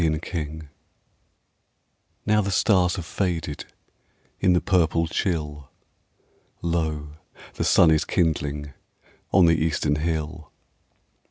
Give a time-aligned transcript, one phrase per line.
[0.03, 0.61] At Sunrise
[2.25, 3.65] Now the stars have faded
[4.39, 5.69] In the purple chill,
[6.63, 7.17] Lo,
[7.53, 8.73] the sun is kindling
[9.31, 10.51] On the eastern hill.